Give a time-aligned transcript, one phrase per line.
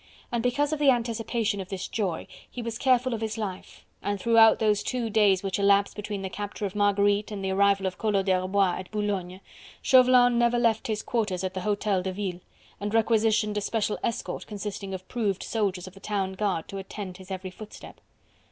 [0.31, 4.19] And because of the anticipation of this joy, he was careful of his life, and
[4.19, 7.99] throughout those two days which elapsed between the capture of Marguerite and the arrival of
[7.99, 9.41] Collot d'Herbois at Boulogne,
[9.83, 12.41] Chauvelin never left his quarters at the Hotel de Ville,
[12.79, 17.17] and requisitioned a special escort consisting of proved soldiers of the town guard to attend
[17.17, 18.01] his every footstep.